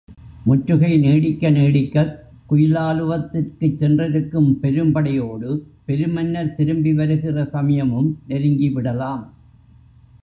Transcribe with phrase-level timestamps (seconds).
[0.45, 2.13] முற்றுகை நீடிக்க நீடிக்கக்
[2.49, 5.51] குயிலாலுவத்திற்குச் சென்றிருக்கும் பெரும்படையோடு
[5.85, 9.23] பெருமன்னர் திரும்பி வருகிற சமயமும் நெருங்கிவிடலாம்.